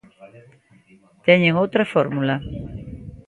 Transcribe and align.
Teñen 1.25 1.53
outra 1.63 1.89
fórmula. 1.93 2.35